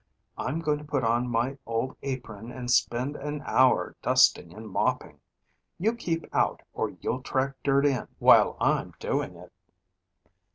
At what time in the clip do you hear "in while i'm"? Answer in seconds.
7.85-8.95